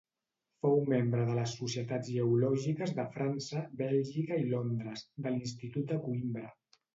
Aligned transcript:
Fou 0.65 0.79
membre 0.93 1.25
de 1.25 1.33
les 1.39 1.51
Societats 1.59 2.09
Geològiques 2.13 2.93
de 3.01 3.05
França, 3.17 3.61
Bèlgica 3.83 4.41
i 4.45 4.49
Londres, 4.55 5.05
de 5.27 5.35
l'Institut 5.35 5.87
de 5.93 6.01
Coïmbra. 6.09 6.49